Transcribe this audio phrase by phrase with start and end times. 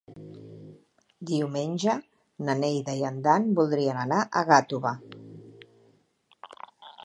[1.31, 1.95] Diumenge
[2.47, 4.97] na Neida i en Dan voldrien anar a Gàtova.